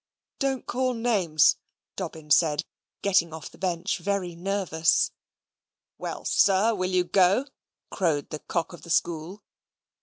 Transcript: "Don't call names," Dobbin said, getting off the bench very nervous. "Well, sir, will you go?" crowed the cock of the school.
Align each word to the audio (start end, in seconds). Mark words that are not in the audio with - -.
"Don't 0.39 0.65
call 0.65 0.95
names," 0.95 1.57
Dobbin 1.95 2.31
said, 2.31 2.65
getting 3.03 3.35
off 3.35 3.51
the 3.51 3.59
bench 3.59 3.99
very 3.99 4.33
nervous. 4.35 5.11
"Well, 5.99 6.25
sir, 6.25 6.73
will 6.73 6.89
you 6.89 7.03
go?" 7.03 7.45
crowed 7.91 8.31
the 8.31 8.39
cock 8.39 8.73
of 8.73 8.81
the 8.81 8.89
school. 8.89 9.43